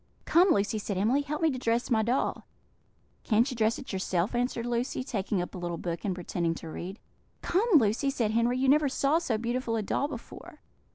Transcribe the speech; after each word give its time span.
"Come, 0.25 0.49
Lucy," 0.49 0.79
said 0.79 0.97
Emily, 0.97 1.21
"help 1.21 1.43
me 1.43 1.51
to 1.51 1.59
dress 1.59 1.91
my 1.91 2.01
doll." 2.01 2.47
"Can't 3.23 3.47
you 3.51 3.55
dress 3.55 3.77
it 3.77 3.93
yourself?" 3.93 4.33
answered 4.33 4.65
Lucy, 4.65 5.03
taking 5.03 5.43
up 5.43 5.53
a 5.53 5.59
little 5.59 5.77
book, 5.77 6.03
and 6.03 6.15
pretending 6.15 6.55
to 6.55 6.69
read. 6.69 6.97
"Come, 7.43 7.69
Lucy," 7.75 8.09
said 8.09 8.31
Henry, 8.31 8.57
"you 8.57 8.67
never 8.67 8.89
saw 8.89 9.19
so 9.19 9.37
beautiful 9.37 9.75
a 9.75 9.83
doll 9.83 10.07
before." 10.07 10.61